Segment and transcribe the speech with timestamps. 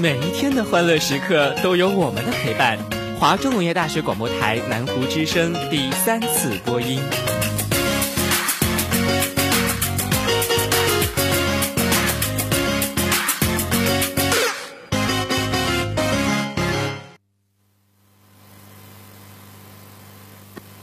[0.00, 2.78] 每一天的欢乐时刻都有我们的陪伴。
[3.18, 7.00] 华中农业大学广播台南湖之声第三次播音。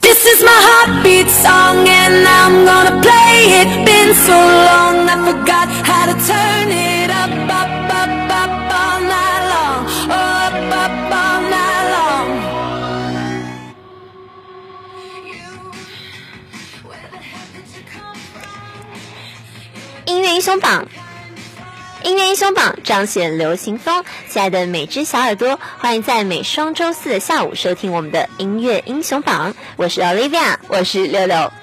[0.02, 3.86] This is my heartbeat song and I'm gonna play it.
[3.86, 6.95] Been so long I forgot how to turn it
[20.26, 20.88] 乐英雄榜，
[22.02, 24.04] 音乐英雄榜彰显流行风。
[24.28, 29.54] 亲爱的每只小耳朵，欢迎在每双周四的下午收听我们的音乐英雄榜。
[29.76, 31.54] 我是 Olivia，我是六六。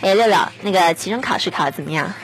[0.00, 2.14] 哎，六六，那个期中考试考的怎么样？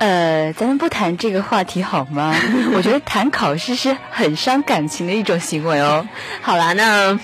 [0.00, 2.36] 呃，咱们不谈这个话题好吗？
[2.76, 6.06] 我觉得谈考试是很伤感情的一种行为哦。
[6.42, 7.18] 好啦，那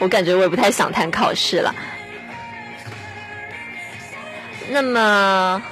[0.00, 1.74] 我感觉我也不太想谈考试了。
[4.68, 5.62] 那么，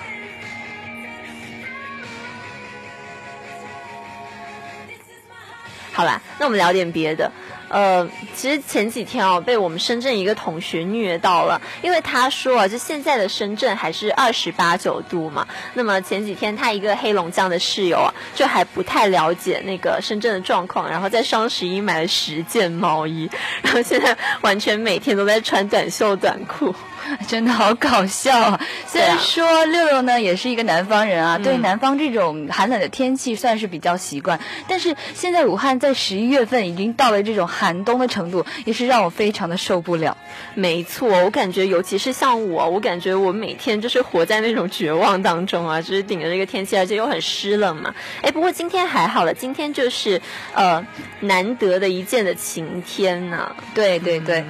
[5.92, 7.30] 好啦，那我们聊点别的。
[7.68, 15.46] 呃，其实前几天哦，被我们深圳一个同学虐到了，因为他说啊，就现在的深圳还是二十八九度嘛。
[15.72, 23.30] 那么前几天他一个黑龙江的室友啊，就还不太了解那个深圳的状况，然后在双十一买了十件毛衣，
[23.62, 26.74] 然后现在完全每天都在穿短袖短裤。
[27.28, 28.60] 真的好搞笑啊！
[28.86, 40.16] 虽然说六六呢也是一个南方人啊，对南方这种寒冷的天气算是比较习惯，但是现在武汉在十一月份已经到了这种寒冬的程度，也是让我非常的受不了。
[40.54, 47.94] 没错，我感觉尤其是像我，我感觉我每天就是活在那种绝望当中啊，就是顶着这个天气，而且又很湿冷嘛。
[48.22, 50.20] 哎，不过今天还好了，今天就是
[50.54, 50.86] 呃
[51.20, 54.44] 难得的一见的晴天呢、对对对。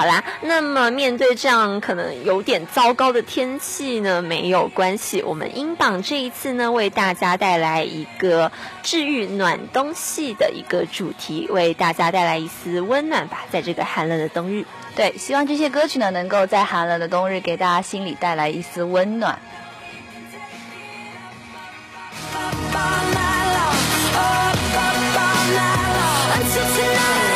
[0.00, 8.50] 好啦，那么面对这样可能有点糟糕的天气呢，没有关系，我们英榜这一次呢，为大家带来一个
[8.82, 14.64] 治愈暖冬系的一个主题，为大家带来一丝温暖吧，在这个寒冷的冬日。
[14.96, 19.38] 对，希望这些歌曲呢，能够在寒冷的冬日给大家心里带来一丝温暖。
[22.32, 22.54] Up
[26.56, 27.29] all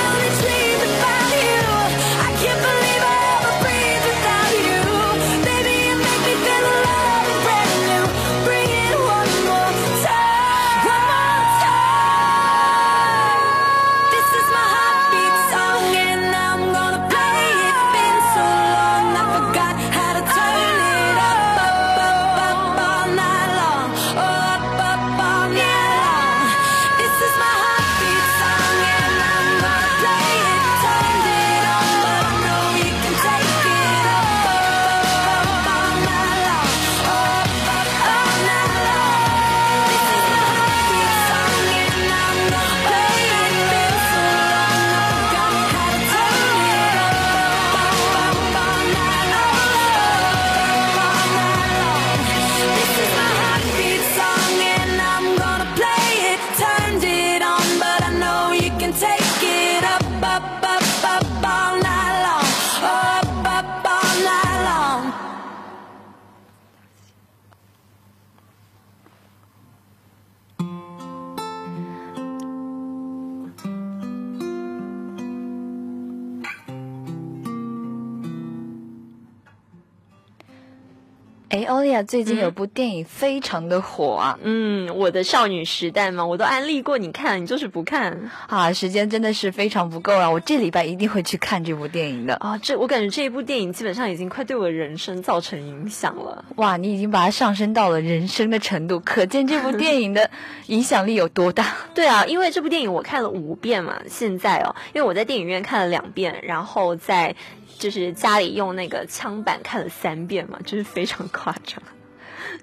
[81.75, 84.39] 欧丽亚最近有部电影非常的火啊！
[84.41, 90.31] 嗯，我的少女时代嘛，我都安利过你看，你就是不看啊，时间真的是非常不够啊！
[90.31, 92.37] 我这礼拜一定会去看这部电影的。
[92.37, 92.57] 啊。
[92.59, 96.45] 这我感觉这一部电影基本上已经快对我的人生造成影响了。
[96.57, 100.31] 哇，你已经把它上升到了人生的程度，可见这部电影的
[100.67, 101.75] 影响力有多大。
[101.93, 107.35] 对啊，因为这部电影我看了五遍嘛，现在哦，因为我在电影院看了两遍，然后在
[107.79, 111.83] 就是家里用那个枪版看了三遍嘛，就是非常夸张。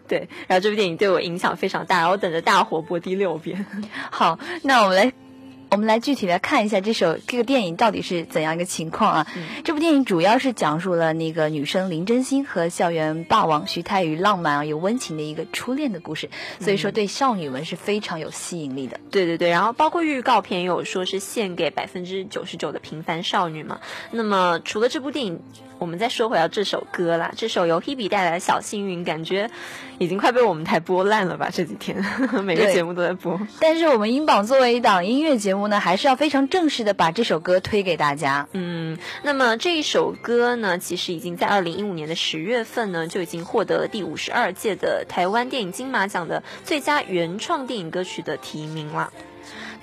[0.07, 3.65] 对，然后这部电影对我影响非常大，然后等着大火播第六遍。
[4.11, 5.11] 好，那我们来
[5.71, 9.27] 我们来具体来看一下这首这个电影到底是怎样一个情况啊？
[9.63, 16.29] 这部电影主要是讲述了那个女生林真心和校园霸王徐太宇浪漫而又温情的一个初恋的故事，
[16.59, 18.99] 所以说对少女们是非常有吸引力的。
[19.11, 23.79] 对对对，然后包括预告片也有说是献给百分之九十九的平凡少女嘛。
[24.11, 25.39] 那么除了这部电影，
[25.81, 29.49] 我们再说回到这首歌啦，这首由 Hebe 带来的小幸运，感觉
[29.97, 31.49] 已经快被我们台播烂了吧？
[31.51, 32.05] 这几天
[32.45, 33.41] 每个节目都在播。
[33.59, 38.47] 但是我们英榜作为一档音乐节目呢，还是要非常正式的把这首歌推给大家。
[38.51, 49.11] 嗯，那么这一首歌呢，其实已经在二零一五年的十月份呢，就已经获得了第五十二届的台湾电影金马奖的最佳原创电影歌曲的提名了。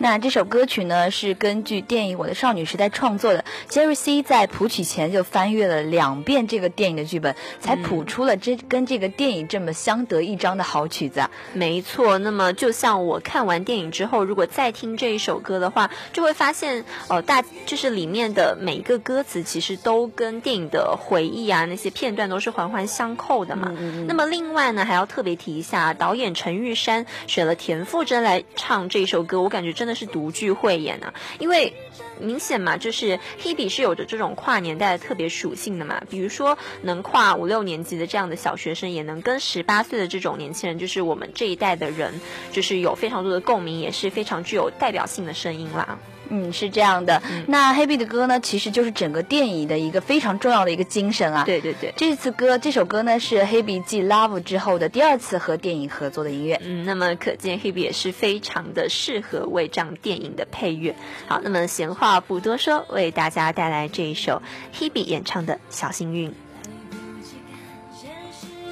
[0.01, 3.45] 那这首歌曲呢，是根据电影《我的少女时代》创作的。
[3.69, 11.31] Jerry C 在谱曲前就翻阅了两遍这个电影的剧本，才谱出了这跟这个电影这么相得益彰的好曲子啊。
[11.53, 23.75] 没错，那么就像我看完电影之后，如果再听这一首歌的话，就会发现，呃，大就是里面的每一个歌词其实都跟电影的回忆啊那些片段都是环环相扣的嘛。
[24.07, 31.73] 那么另外呢，还要特别提一下，导演陈玉珊选了田馥甄来唱这首歌，我感觉真那是独具慧眼啊，因为。
[32.21, 36.03] 明显嘛，就是 Hebe 是有着这种跨年代的特别属性的嘛。
[36.11, 42.21] 比如说，能跨五六年级的这样的小学生，也能跟十八岁的这种年轻人，就是我们这一代的人，
[42.51, 46.01] 就是有非常多的共鸣，也是非常具有代表性的声音啦。
[46.31, 47.23] 嗯，是这样的。
[47.47, 51.45] 那 Hebe 的歌呢，其实就是整个电影的一个非常重要的一个精神啊。
[51.45, 51.93] 对对对。
[51.97, 56.61] 这次歌，这首歌呢是 Hebe 继 Love 之后的第二次和电影合作的音乐。
[56.65, 60.95] 嗯，那么可见 Hebe 也是非常的适合为这样电影的配乐。
[61.27, 64.43] 好，那么闲话不多说，为大家带来这一首
[64.79, 66.31] Hebe 演唱的《小幸运》。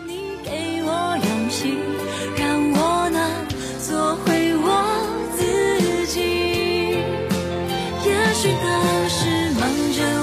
[0.06, 1.78] 你给我勇气，
[2.38, 3.46] 让我能
[3.80, 5.25] 做回我
[8.38, 10.15] 许当时忙着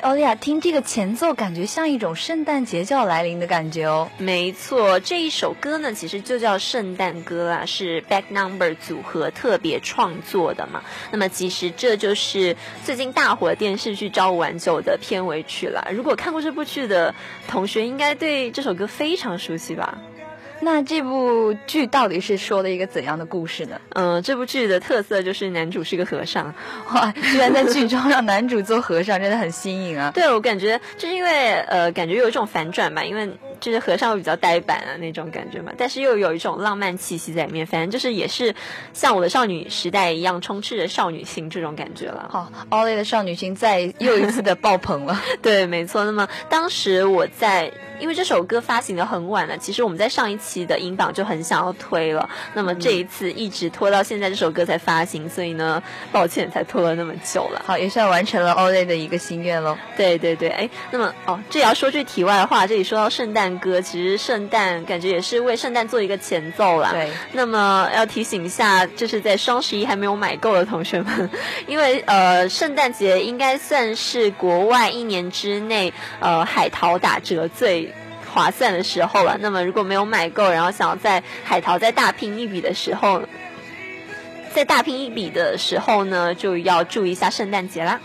[0.00, 4.10] 欧利亚，听这个前奏，感觉像一种圣诞节就要来临的感觉哦。
[4.18, 10.82] 没错，这一首歌呢，其实就叫圣诞歌啦，是 Back Number 组合特别创作的嘛。
[11.10, 15.88] 那么其实这就是最近大火的电视剧《朝五晚九》的片尾曲啦。
[15.92, 17.14] 如果看过这部剧的
[17.46, 19.98] 同学，应该对这首歌非常熟悉吧？
[20.62, 23.80] 那这部剧到底是说的一个怎样的故事呢？
[23.94, 26.54] 嗯、这部剧的特色就是男主是个和尚。
[26.94, 30.10] 哇，居然在剧中让男主做和尚，真的很新颖啊！
[30.14, 33.28] 对我感觉就是因为呃，感觉有一种反转吧，因为
[33.60, 38.54] 就是和尚会比较呆板啊那种感觉嘛，但是又有一种浪漫气息在里面，反正就是也是
[38.92, 42.28] 像我的少女时代一样，充斥着少女心这种感觉了。
[42.30, 45.20] 好，奥莱的少女心再又一次的爆棚了。
[45.42, 46.04] 对，没错。
[46.04, 52.28] 那么当时我在，因为这首歌发行的很晚了，其实我们在上一期的音榜就很想要推了。
[52.54, 57.62] 那么这一次一直拖到现在，这首歌才发行，所以呢，抱歉才拖了那么久了。
[57.66, 59.76] 好，也算完成了奥莱的一个心愿喽。
[59.96, 66.90] 对对对，哎，那么哦，这也要说句题外话，这里说到圣诞歌其实圣诞感觉也是为圣诞做一个前奏啦。
[66.92, 71.30] 对，那么要提醒一下，就是在双十一还没有买够的同学们，
[71.66, 77.92] 因为呃，圣诞节应该算是国外一年之内呃，海淘打折最
[78.32, 79.36] 划算的时候了。
[79.40, 83.22] 那么如果没有买够，然后想要在海淘再大拼一笔的时候，
[84.54, 88.00] 在大拼一笔的时候呢，就要注意一下圣诞节啦。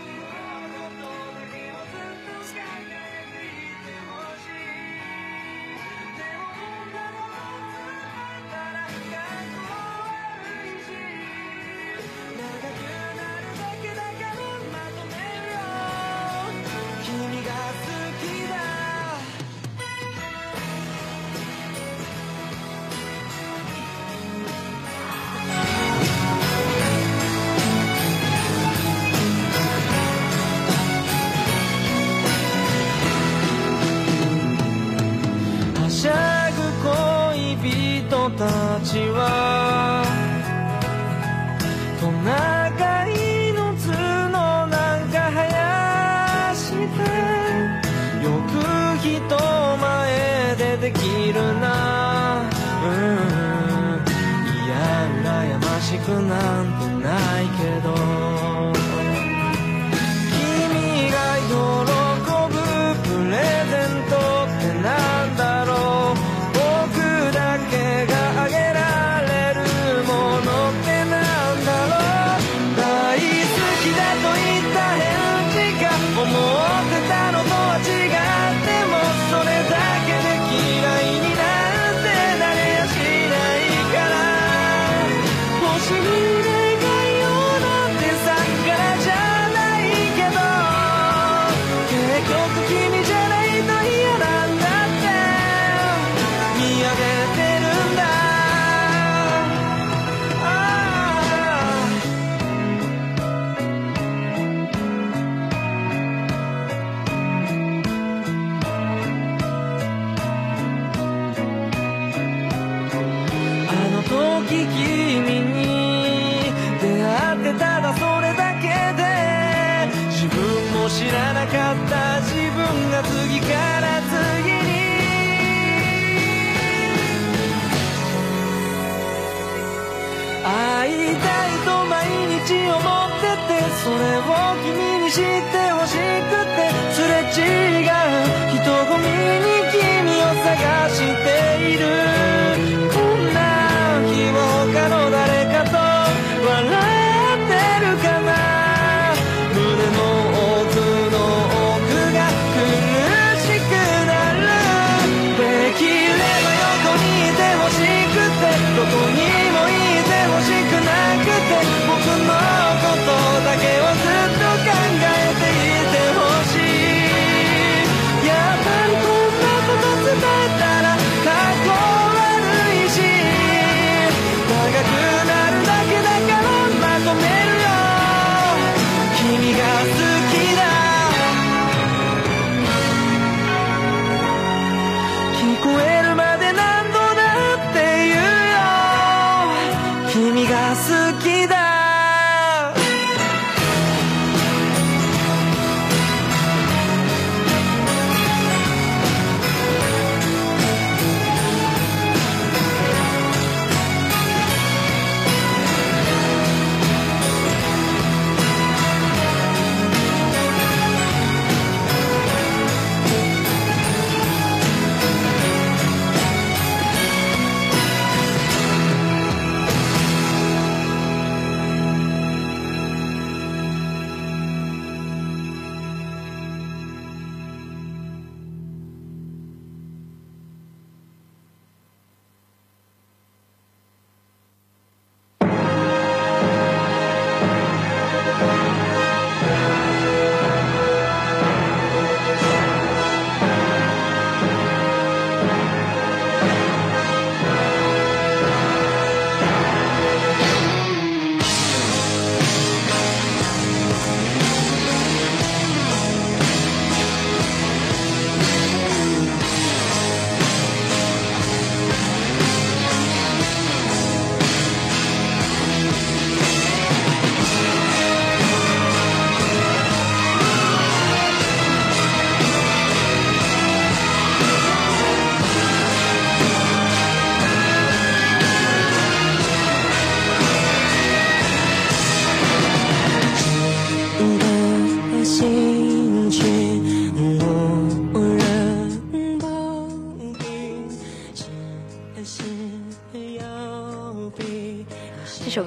[56.20, 56.65] nam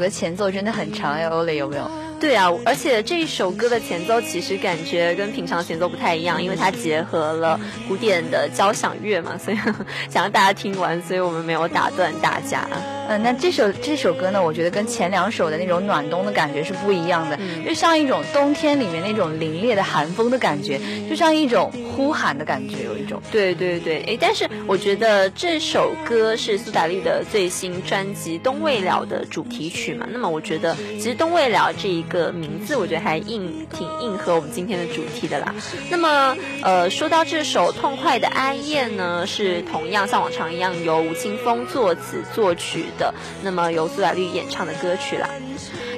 [0.09, 1.89] 前奏真的很长哎，欧蕾有没有？
[2.19, 9.57] 对啊，而且这一首歌的前奏其实感觉跟平常前奏不太一样，因为它结合了古典的交响乐嘛，所以
[10.11, 12.67] 想让大家听完，所以我们没有打断大家。
[13.09, 23.19] 嗯，那这首这首歌呢，我觉得跟前两首的那种暖冬的感觉是不一样的，嗯就像一种冬天里面那种凛冽的寒风的感觉，就像一种呼喊的感觉，有一种。
[23.31, 30.07] 对对对，哎，但是我觉得这首歌是苏打绿的最新专辑《冬未了》的主题曲嘛。
[30.11, 35.55] 那么我觉得，其实“冬未了”这一个名字，我觉得还应挺应和我们今天的主题的啦。
[35.89, 45.27] 那么，呃，说到这首痛快的哀艳呢，是同样像往常一样由吴青峰作词作曲的，那么由苏打绿演唱的歌曲啦。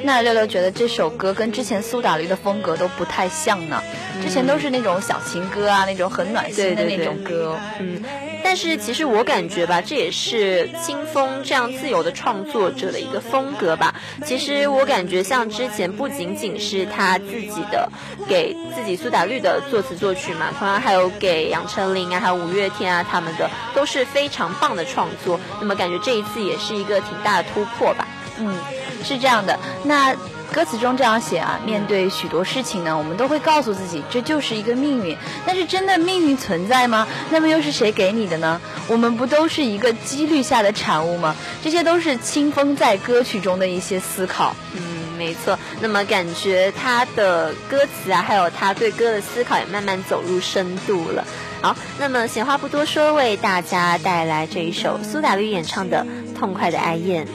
[0.03, 3.83] 那六六觉得这首歌跟之前苏打绿的风格都不太像呢，
[4.21, 7.59] 之前都是那种小情歌啊，那种很暖心的那种歌哦。
[7.79, 8.01] 嗯，
[8.43, 13.95] 但是其实我感觉吧，这也是清风这样自由的创作者的一个风格吧。
[14.25, 17.89] 其实我感觉像之前不仅仅是他自己的
[18.27, 25.39] 给自己苏打绿的作词作曲嘛，同样还有给杨丞琳啊，还有五月天啊他们的都是非常棒的创作。
[25.59, 28.07] 那么感觉这一次也是一个挺大的突破吧。
[28.37, 28.57] 嗯，
[29.03, 29.57] 是这样的。
[29.83, 30.15] 那
[30.53, 35.15] 歌词中这样写啊，面对许多事情呢，我们都会告诉自己，这就是一个命运。
[35.45, 37.07] 但是真的命运存在吗？
[37.29, 38.59] 那么又是谁给你的呢？
[38.87, 41.35] 我们不都是一个几率下的产物吗？
[41.63, 44.53] 这些都是清风在歌曲中的一些思考。
[44.75, 44.81] 嗯，
[45.17, 45.57] 没错。
[45.79, 51.25] 那么感觉他的歌词啊，还有他对歌的思考也慢慢走入深度了。
[51.61, 56.05] 好，那么闲话不多说，为大家带来这一首苏打绿演唱的
[56.37, 57.25] 《痛快的哀燕》。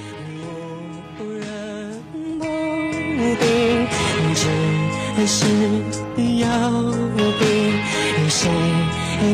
[3.16, 3.86] 定，
[4.34, 4.42] 只
[5.26, 5.36] 是
[6.38, 6.44] 要
[7.38, 7.44] 定，
[8.28, 8.40] 谁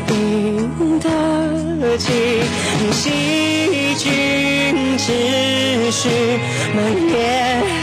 [0.06, 0.10] 定
[1.00, 1.06] 得
[1.98, 2.06] 起？
[2.92, 6.08] 细菌持续
[6.74, 6.78] 蔓
[7.10, 7.81] 延。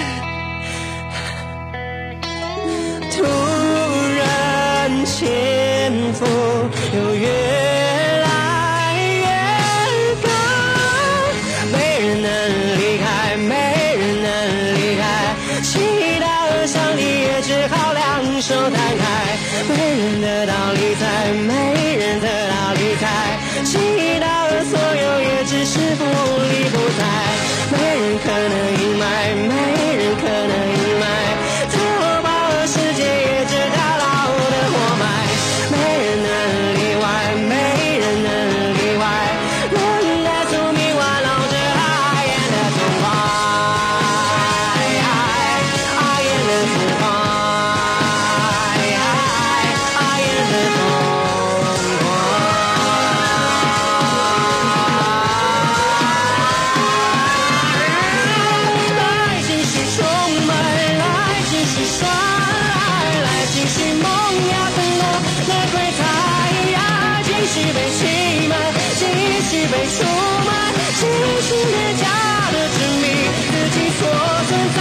[69.52, 70.04] 被出
[70.46, 70.52] 卖，
[71.00, 71.10] 情
[71.42, 72.06] 是越假
[72.52, 73.06] 的证明
[73.50, 74.00] 自己错
[74.48, 74.80] 存在，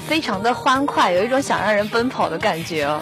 [0.00, 3.00] 非常的欢快，有一种想让人奔跑的感觉哦。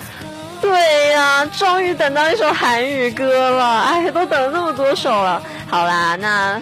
[0.60, 5.42] 对呀、终于等到一首韩语歌了，哎，都等了那么多首了。
[5.68, 6.60] 好啦，那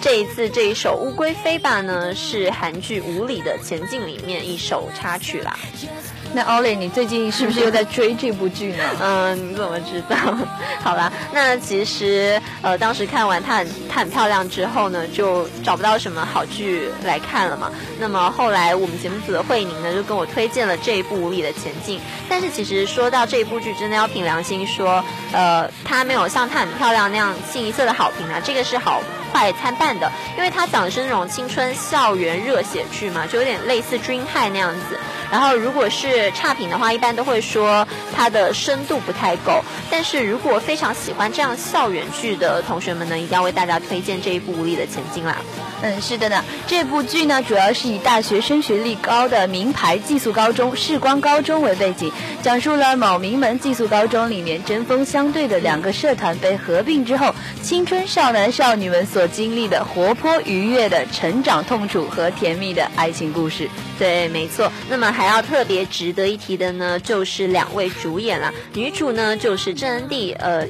[0.00, 5.56] 这一次这一首《乌龟飞吧》呢，是韩剧《无理的前进》里面一首插曲啦。
[6.36, 8.84] 那 Ollie，你最近是不是又在追这部剧呢？
[9.00, 10.16] 嗯，你怎么知道？
[10.84, 17.72] 好吧，那其实呃，当时看完它很它很漂亮之后呢，就找不到什么好剧来看了嘛。
[17.98, 21.98] 那么后来我们节目组的慧宁呢，就跟我推荐了这一部《无理的前进》。
[22.28, 29.00] 但是其实说到这一部剧，真的要凭良心说，呃，它没有像它很漂亮那样清一色的好评啊，这个是好。
[29.32, 34.98] 快参半的，因为它讲的是那种青春校园热血剧嘛，就有点类似《Dream High》那样子。
[35.30, 39.60] 然后如果是差评的话，一般都会说它的深度不太够。
[39.90, 45.36] 但是如果非常喜欢这样校园剧的同学们呢，一定要为大家推荐这一部《无力的前进》啦。
[45.82, 46.42] 嗯，是的呢。
[46.66, 52.10] 这部剧呢，主要是以大学升学率高的名牌寄宿高中世光高中为背景，
[52.40, 63.66] 讲述了某名门寄宿高中里面针锋相对的两个社团被合并之后，青春少男少女们所经历的活泼愉悦的成长痛楚和甜蜜的爱情故事。
[63.98, 64.70] 对，没错。
[64.90, 68.52] 那么还要特别值得一提的呢，就是两位主演了。
[68.74, 70.66] 女主呢就是郑恩地，呃。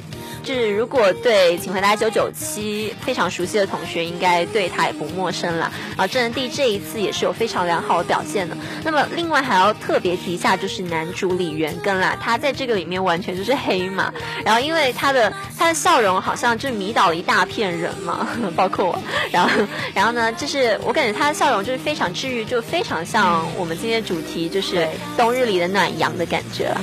[0.53, 5.71] 是如果对《请回答九九七》非常熟悉的同学，应该对他也不陌生啦。
[5.95, 8.55] 啊，郑恩地这一次也是有非常良好的表现的。
[8.83, 14.13] 那么另外还要特别提一下，就是男主李元根啦，他在这个里面完全就是黑马。
[14.45, 18.99] 然后因为他的他的笑容好像就迷倒了一大片人嘛， 包括我。
[19.31, 19.49] 然后
[19.93, 26.81] 然后呢，就是我感觉他的笑容就是非常治愈，就非常像我们今天主题，就是冬日里的暖阳的感觉啦。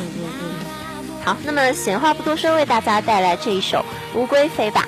[1.24, 3.84] 好，那么闲话不多说，为大家带来这一首
[4.18, 4.87] 《乌龟飞吧》。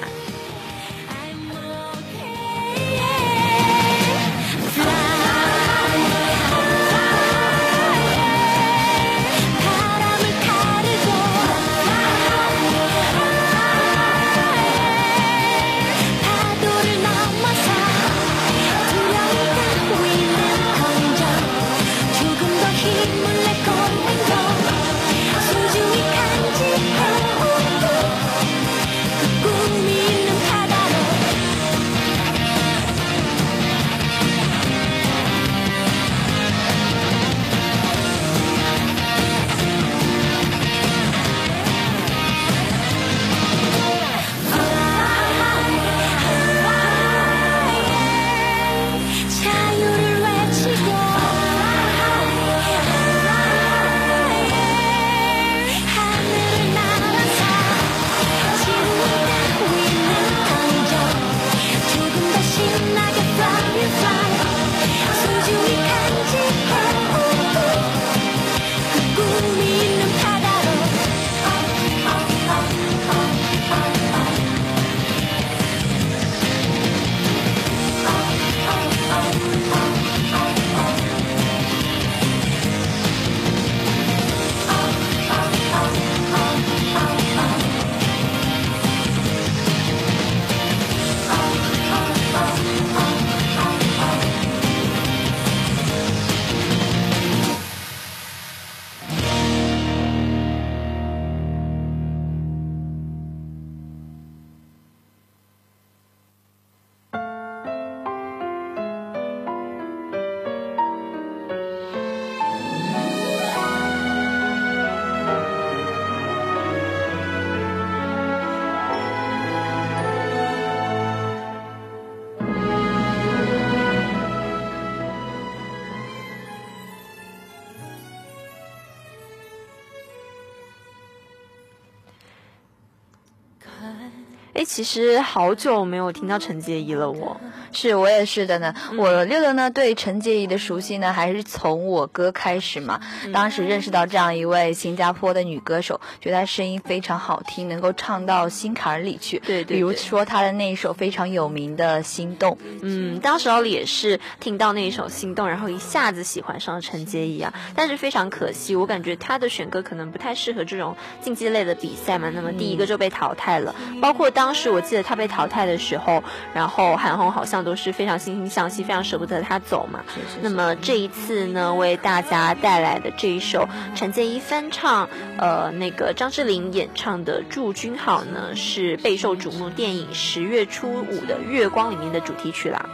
[134.67, 137.41] 其实好久没有听到陈洁仪了我，
[137.77, 138.75] 是我也是的呢。
[138.97, 143.01] 我六六呢对陈洁仪的熟悉呢，还是从我哥开始嘛。
[143.35, 149.39] 当时认识到这样一位新加坡的女歌手，觉得她声音非常好听，能够唱到心坎儿里去。
[149.41, 152.53] 对对比如说她的那一首非常有名的《心动》。
[152.83, 157.53] 嗯，当时候也是听到那一首《心动》，然后一下子喜欢上了陈洁仪啊。
[157.75, 162.31] 但是非常可惜，我感觉她的选歌可能不太适合这种竞技类的比赛嘛。
[162.35, 163.75] 那么第一个就被淘汰了。
[164.01, 170.05] 包括当时我记得她被淘汰的时候，然后韩红好像都是非常惺惺相惜，非常舍不得他走嘛。
[170.41, 182.89] 那么这一次呢，为大家带来的这一首陈建一翻唱，呃，那个张智霖演唱的《祝君好》呢，是备受瞩目电影《十月初五的月光》里面的主题曲啦。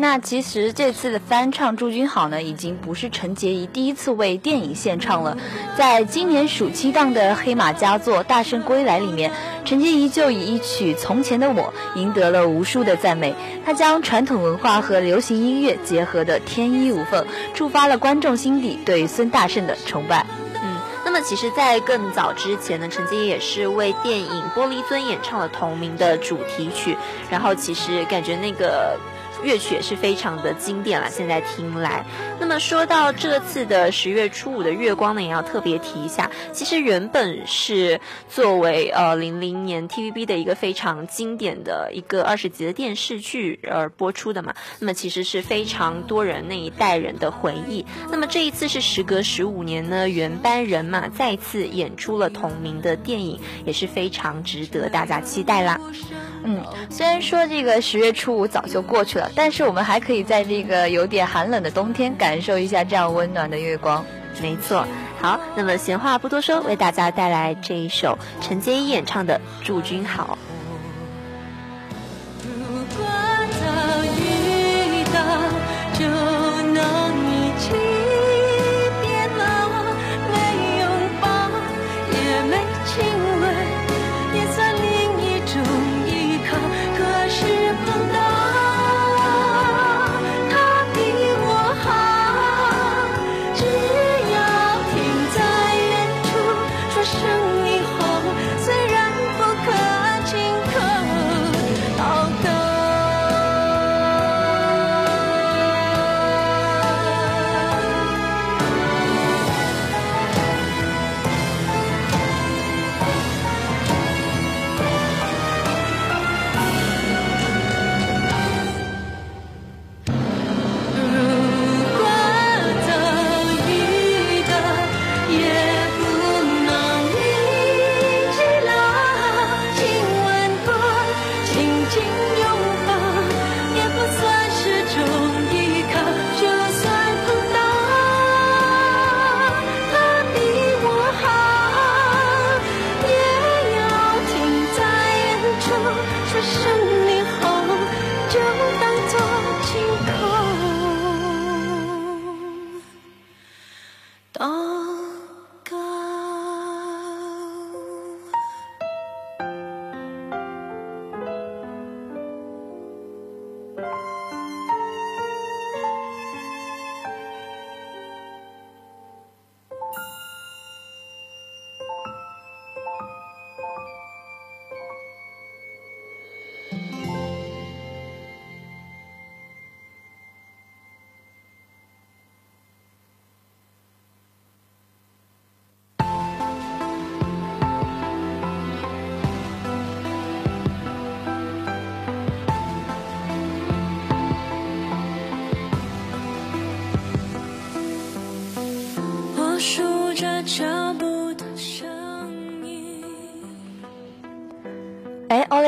[0.00, 5.36] 那其实这次的翻唱《祝君好》呢，已经不是陈洁仪第一次为电影献唱了。
[5.76, 9.30] 在今年暑期档的黑马佳作《大圣归来》里面，
[9.62, 13.34] 陈洁仪就以一曲《从前的我》赢得了无数的赞美。
[13.62, 20.24] 她将传统文化和流行音乐结合的天衣无缝，触发了观众心底对孙大圣的崇拜。
[20.54, 26.96] 嗯，那么其实，在更早之前呢，陈洁仪也是为电影《玻璃樽》演唱了同名的主题曲，
[27.30, 28.98] 然后其实感觉那个。
[29.42, 32.04] 乐曲也是非常的经典了，现在听来。
[32.38, 44.54] 那么说到这次的十月初五的月光呢，也要特别提一下，其实原本是作为呃零零年 TVB 的一个非常经典的一个二十集的电视剧而播出的嘛。
[44.78, 47.84] 那么其实是非常多人那一代人的回忆。
[48.10, 55.80] 那么这一次是时隔十五年呢，原班人马再次演出了同名的电影，也是非常值得大家期待啦。
[56.44, 64.04] 嗯，虽然说这个十月初五早就过去了，但是我们还可以在这个有点寒冷的冬天感受一下这样温暖的月光。
[64.40, 64.86] 没错，
[65.20, 70.38] 好，那么闲话不多说，为大家带来这一首陈洁仪演唱的《祝君好》。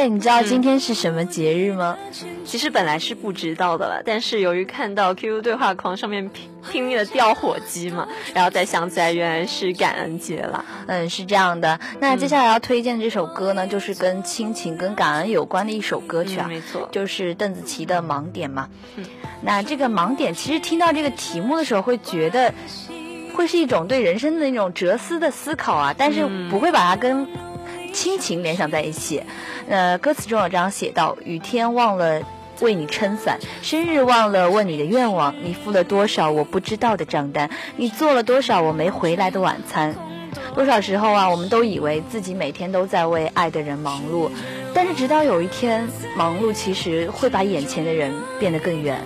[0.08, 1.96] 你知道今天是什么节日吗？
[2.44, 10.64] 其实本来是不知道的了，但是由于看到 QQ 对话框上面拼拼命的掉火机嘛，然后再想起来原来是感恩节了。
[10.86, 11.78] 嗯，是这样的。
[12.00, 18.68] 那接下来要推荐的这首歌呢，就是跟亲情、跟感恩有关的一首歌曲啊，嗯没错就是邓紫棋的《盲点》嘛。
[18.96, 19.04] 嗯，
[19.42, 22.52] 那这个盲点，其实听到这个题目的时候，会觉得
[23.34, 27.26] 会是一种对人生的那种哲思的思考啊，但是不会把它跟
[27.92, 29.22] 亲情联想在一起。
[29.68, 32.22] 呃，歌词中有这样写到：雨天忘了。
[32.60, 39.96] 为你撑伞，生日忘了问你的愿望，你付了多少我不知道的账单，你做了多少我没回来的晚餐。
[40.54, 44.30] 多少时候啊，我们都以为自己每天都在为爱的人忙碌，
[44.72, 49.00] 但是直到有一天，忙碌其实会把眼前的人变得更远。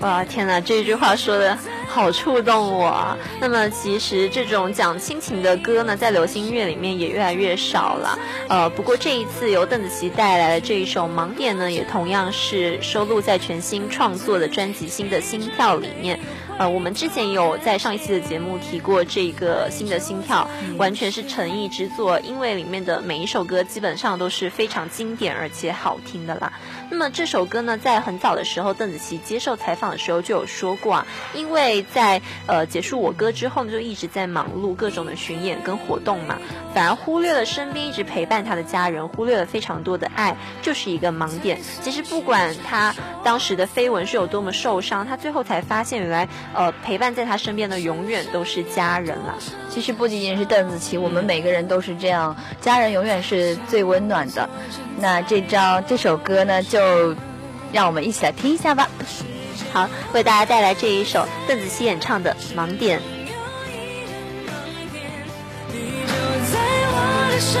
[0.00, 1.56] 哇，天哪，这句话说的
[1.88, 3.16] 好触动我啊！
[3.40, 8.18] 那么其实这种讲亲情的歌呢，在流行音乐里面也越来越少了。
[8.48, 16.20] 呃，不过这一次由邓紫棋带来的这一首《盲点》呢，也同样是收录在全新创作的专辑《新的心跳》里面。
[16.58, 26.52] 呃，我们之前有在上一期的节目提过这个新的心跳，完全是诚意之作，因为里面的每一首歌基本上都是非常经典而且好听的啦。
[26.90, 36.38] 那么这首歌呢，在很早的时候，邓紫棋接受采访的时候就有说过啊，因为在呃结束我歌之后呢，就一直在忙碌各种的巡演跟活动嘛，
[36.74, 41.60] 反而忽略了身边一直陪伴她的家人，忽略了非常多的爱，就是一个盲点。
[41.82, 49.34] 其实不管她当时的绯闻是有多么受伤，她最后才发现，原来呃陪伴在她身边的永远都是家人了。
[49.68, 54.48] 其实不仅仅是邓紫棋，我们每个人都是这样，家人永远是最温暖的。
[55.00, 57.12] 那这张这首歌呢，就就
[57.72, 58.88] 让我们一起来听一下吧。
[59.72, 63.00] 好，为大家带来这一首邓紫棋演唱的《盲点》。
[65.72, 66.12] 你就
[66.52, 67.60] 在我的身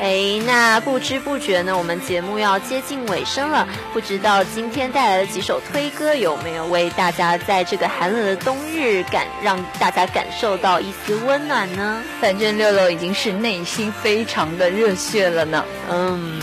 [0.00, 3.66] 哎，那不知不觉呢，我们节目要接近尾声了。
[3.92, 12.02] 不知道今天带来的几首推歌有没有为大家在这个寒冷的冬日感让大家感受到一丝温暖呢？
[12.20, 15.64] 反正六六已经是内心非常的热血了呢。
[15.88, 16.40] 嗯，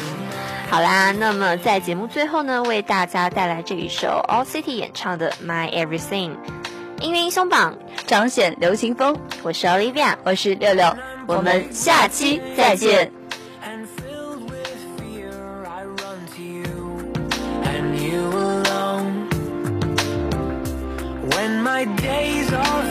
[0.70, 6.30] 好啦，那么在节目最后呢，为大家带来这一首 All City 演唱的《My Everything》。
[7.02, 10.96] 音乐英雄榜，彰显流行风，我是 Olivia，我是六六，
[11.28, 13.21] 我们下期再见。
[21.82, 22.91] My days are